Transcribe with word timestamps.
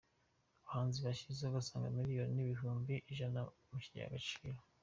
Abahanzi 0.63 0.97
bashyize 1.05 1.43
asaga 1.61 1.87
miliyoni 1.97 2.33
n’ibihumbi 2.35 2.93
ijana 3.11 3.39
mukigega 3.69 4.07
agaciro 4.09 4.59